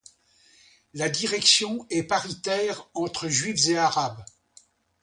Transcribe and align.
La 0.95 1.09
direction 1.09 1.85
est 1.91 2.01
paritaire 2.01 2.89
entre 2.95 3.27
Juifs 3.27 3.67
et 3.67 3.77
Arabes. 3.77 4.25